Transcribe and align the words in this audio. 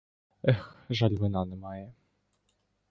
Ех, 0.41 0.81
жаль, 0.89 1.11
вина 1.15 1.45
немає! 1.45 1.93